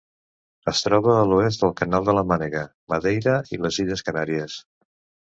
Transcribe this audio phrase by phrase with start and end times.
[0.69, 2.63] Es troba a l'oest del Canal de la Mànega,
[2.93, 4.57] Madeira i les Illes Canàries.